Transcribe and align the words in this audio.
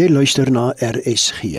Jy 0.00 0.06
luister 0.08 0.48
na 0.48 0.70
RSG. 0.80 1.58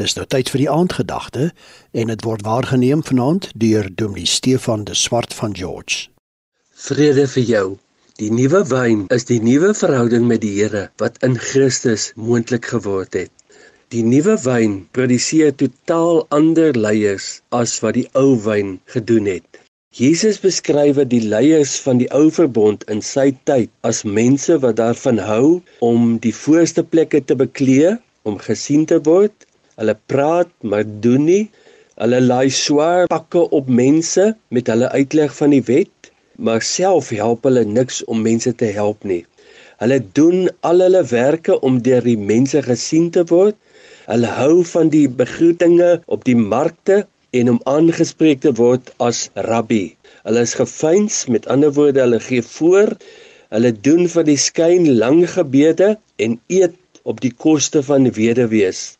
Dis 0.00 0.14
nou 0.16 0.22
tyd 0.32 0.48
vir 0.48 0.62
die 0.62 0.68
aandgedagte 0.72 1.50
en 1.92 2.08
dit 2.08 2.22
word 2.24 2.44
waargeneem 2.46 3.02
vanaand 3.04 3.50
deur 3.52 3.90
Dominee 4.00 4.30
Stefan 4.32 4.86
de 4.88 4.94
Swart 4.96 5.36
van 5.36 5.52
George. 5.58 6.06
Vrede 6.86 7.26
vir 7.34 7.44
jou. 7.50 7.66
Die 8.16 8.30
nuwe 8.32 8.62
wyn 8.70 9.02
is 9.12 9.28
die 9.28 9.42
nuwe 9.44 9.74
verhouding 9.76 10.24
met 10.24 10.40
die 10.46 10.54
Here 10.54 10.86
wat 11.04 11.20
in 11.28 11.36
Christus 11.36 12.14
moontlik 12.16 12.72
geword 12.72 13.12
het. 13.20 13.34
Die 13.92 14.06
nuwe 14.08 14.38
wyn 14.46 14.80
produseer 14.96 15.52
totaal 15.52 16.24
ander 16.32 16.72
leiers 16.72 17.42
as 17.60 17.76
wat 17.84 18.00
die 18.00 18.08
ou 18.16 18.40
wyn 18.48 18.78
gedoen 18.96 19.28
het. 19.34 19.65
Jesus 19.96 20.36
beskryf 20.44 20.98
die 21.08 21.22
leiers 21.24 21.78
van 21.80 21.96
die 22.02 22.08
ou 22.12 22.26
verbond 22.38 22.82
in 22.92 22.98
sy 23.00 23.30
tyd 23.48 23.70
as 23.90 24.02
mense 24.04 24.58
wat 24.60 24.76
daarvan 24.76 25.16
hou 25.24 25.62
om 25.80 26.18
die 26.20 26.34
voorste 26.36 26.84
plekke 26.84 27.22
te 27.24 27.36
beklee, 27.42 27.94
om 28.28 28.36
gesien 28.36 28.84
te 28.84 28.98
word. 29.06 29.46
Hulle 29.80 29.94
praat 30.12 30.52
maar 30.60 30.84
doen 30.84 31.24
nie. 31.24 31.46
Hulle 31.96 32.20
laai 32.20 32.52
swaar 32.52 33.08
pakke 33.08 33.46
op 33.56 33.72
mense 33.72 34.34
met 34.52 34.68
hulle 34.68 34.92
uitleg 34.92 35.32
van 35.38 35.56
die 35.56 35.62
wet, 35.64 36.12
maar 36.36 36.60
self 36.60 37.08
help 37.16 37.48
hulle 37.48 37.64
niks 37.64 38.02
om 38.04 38.20
mense 38.20 38.52
te 38.52 38.68
help 38.76 39.00
nie. 39.00 39.22
Hulle 39.80 40.02
doen 40.18 40.50
al 40.60 40.84
hulle 40.84 41.06
werke 41.08 41.56
om 41.64 41.80
deur 41.80 42.04
die 42.04 42.20
mense 42.20 42.60
gesien 42.68 43.08
te 43.16 43.24
word. 43.32 43.56
Hulle 44.12 44.28
hou 44.44 44.60
van 44.76 44.92
die 44.92 45.06
begroetinge 45.08 46.02
op 46.04 46.28
die 46.28 46.36
markte 46.36 47.06
en 47.38 47.52
om 47.54 47.60
aangespreek 47.72 48.42
te 48.44 48.52
word 48.58 48.92
as 49.08 49.26
rabbi. 49.48 49.96
Hulle 50.26 50.42
is 50.48 50.56
gefeins, 50.58 51.24
met 51.30 51.46
ander 51.52 51.72
woorde, 51.76 52.02
hulle 52.02 52.20
gee 52.20 52.42
voor. 52.42 52.94
Hulle 53.54 53.72
doen 53.88 54.08
vir 54.10 54.26
die 54.26 54.38
skyn 54.40 54.88
lang 54.98 55.22
gebede 55.30 55.94
en 56.22 56.38
eet 56.50 56.76
op 57.06 57.20
die 57.22 57.32
koste 57.46 57.82
van 57.86 58.08
weduwees. 58.18 58.96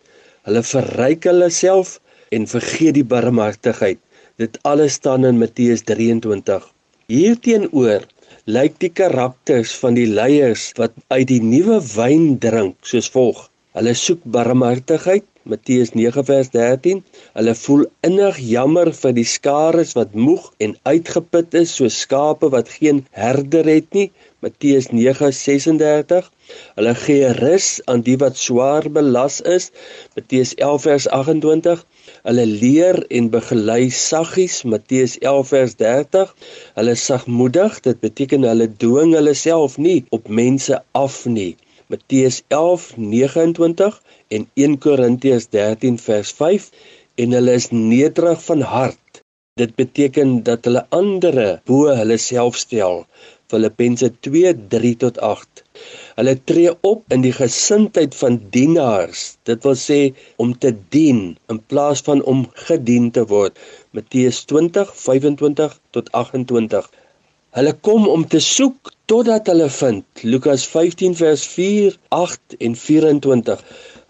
Hulle 0.47 0.63
verryk 0.63 1.27
hulle 1.27 1.51
self 1.51 1.97
en 2.30 2.47
vergeet 2.51 2.95
die 2.99 3.07
barmhartigheid. 3.15 3.99
Dit 4.38 4.59
alles 4.69 4.99
staan 5.01 5.25
in 5.25 5.41
Matteus 5.41 5.82
23. 5.88 6.63
Hierteenoor 7.10 8.07
lyk 8.47 8.79
die 8.82 8.93
karakters 8.95 9.73
van 9.82 9.97
die 9.99 10.07
leiers 10.07 10.69
wat 10.79 10.95
uit 11.10 11.27
die 11.32 11.43
nuwe 11.43 11.80
wyn 11.95 12.37
drink 12.43 12.77
soos 12.87 13.09
volg. 13.15 13.47
Hulle 13.75 13.95
soek 13.99 14.23
barmhartigheid, 14.37 15.27
Matteus 15.51 15.95
9 15.99 16.25
vers 16.30 16.53
13. 16.55 17.03
Hulle 17.37 17.52
voel 17.60 17.82
innig 18.06 18.37
jammer 18.48 18.88
vir 18.96 19.12
die 19.16 19.26
skares 19.29 19.90
wat 19.96 20.15
moeg 20.26 20.45
en 20.66 20.70
uitgeput 20.88 21.56
is 21.60 21.74
soos 21.79 21.98
skape 22.04 22.48
wat 22.54 22.70
geen 22.76 23.02
herder 23.18 23.68
het 23.68 23.90
nie, 23.98 24.06
Matteus 24.46 24.88
9:36. 24.92 26.30
Hulle 26.79 26.95
gee 27.02 27.34
rus 27.40 27.68
aan 27.92 28.07
die 28.09 28.16
wat 28.24 28.40
swaar 28.45 28.88
belas 28.96 29.37
is, 29.57 29.68
Matteus 30.16 30.54
11 30.70 30.88
vers 30.88 31.10
28. 31.18 31.84
Hulle 32.30 32.48
leer 32.54 33.02
en 33.20 33.30
begelei 33.37 33.90
saggies, 34.01 34.62
Matteus 34.64 35.20
11 35.20 35.52
vers 35.52 35.76
30. 35.84 36.34
Hulle 36.80 36.98
sagmoedig, 37.04 37.80
dit 37.90 38.01
beteken 38.09 38.48
hulle 38.48 38.73
dwing 38.87 39.12
hulle 39.20 39.37
self 39.46 39.76
nie 39.76 39.98
op 40.09 40.32
mense 40.42 40.80
af 41.04 41.24
nie. 41.38 41.52
Matteus 41.92 42.42
11:29 42.48 44.04
en 44.29 44.48
1 44.54 44.79
Korintiërs 44.79 45.52
13 45.52 45.98
vers 46.09 46.32
5 46.32 46.70
en 47.23 47.37
hulle 47.37 47.55
is 47.61 47.71
nederig 47.73 48.43
van 48.45 48.65
hart. 48.73 49.23
Dit 49.61 49.73
beteken 49.81 50.43
dat 50.45 50.67
hulle 50.69 50.83
ander 50.99 51.37
bo 51.69 51.87
hulle 52.01 52.19
self 52.21 52.59
stel. 52.61 53.07
Filippense 53.53 54.11
2:3 54.27 54.91
tot 55.05 55.21
8. 55.29 55.63
Hulle 56.19 56.35
tree 56.51 56.73
op 56.91 57.15
in 57.17 57.23
die 57.25 57.33
gesindheid 57.39 58.15
van 58.21 58.37
dienaars. 58.57 59.23
Dit 59.49 59.65
wil 59.69 59.79
sê 59.83 60.01
om 60.45 60.53
te 60.59 60.75
dien 60.97 61.23
in 61.53 61.61
plaas 61.73 62.05
van 62.09 62.23
om 62.33 62.45
gedien 62.69 63.11
te 63.11 63.25
word. 63.33 63.59
Matteus 63.97 64.44
20:25 64.53 65.81
tot 65.97 66.12
28. 66.12 66.91
Hulle 67.56 67.72
kom 67.88 68.09
om 68.12 68.26
te 68.28 68.41
soek 68.44 68.93
totdat 69.09 69.47
hulle 69.49 69.71
vind. 69.71 70.05
Lukas 70.22 70.66
15 70.69 71.15
vers 71.16 71.47
4, 71.55 71.94
8 72.09 72.56
en 72.59 72.75
24. 72.76 73.62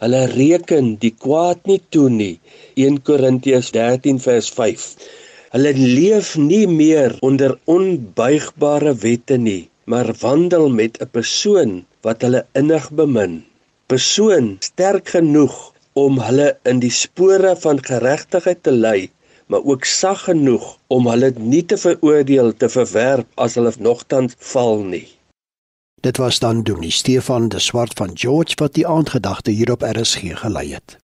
Hulle 0.05 0.23
reken 0.33 0.89
die 1.03 1.12
kwaad 1.25 1.62
nie 1.71 1.79
toe 1.95 2.09
nie. 2.12 2.34
1 2.87 2.99
Korintiërs 3.09 3.71
13 3.77 4.21
vers 4.27 4.51
5. 4.59 4.84
Hulle 5.55 5.73
leef 5.77 6.34
nie 6.37 6.67
meer 6.69 7.17
onder 7.29 7.57
onbuigbare 7.77 8.93
wette 9.07 9.41
nie, 9.49 9.71
maar 9.91 10.12
wandel 10.21 10.69
met 10.81 11.01
'n 11.01 11.11
persoon 11.19 11.73
wat 12.05 12.23
hulle 12.27 12.45
innig 12.61 12.91
bemin. 13.01 13.34
Persoon 13.87 14.57
sterk 14.61 15.09
genoeg 15.17 15.57
om 15.93 16.21
hulle 16.27 16.49
in 16.71 16.78
die 16.84 16.97
spore 17.03 17.57
van 17.65 17.84
geregtigheid 17.91 18.63
te 18.63 18.75
lei 18.84 19.11
maar 19.47 19.63
ook 19.65 19.84
sag 19.84 20.25
genoeg 20.25 20.78
om 20.87 21.07
hulle 21.07 21.33
nie 21.39 21.65
te 21.65 21.77
veroordeel 21.78 22.53
te 22.57 22.69
verwerp 22.69 23.28
as 23.34 23.55
hulle 23.55 23.73
nogtans 23.78 24.34
val 24.53 24.83
nie. 24.83 25.07
Dit 26.01 26.17
was 26.17 26.39
dan 26.39 26.62
Dominee 26.62 26.91
Stefan 26.91 27.49
de 27.49 27.59
Swart 27.59 27.93
van 27.93 28.11
George 28.15 28.53
wat 28.55 28.75
die 28.75 28.87
aandgedagte 28.87 29.51
hierop 29.51 29.83
RSG 29.83 30.21
gelei 30.39 30.75
het. 30.75 31.06